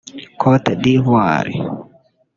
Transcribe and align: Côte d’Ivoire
Côte 0.41 0.71
d’Ivoire 0.81 1.53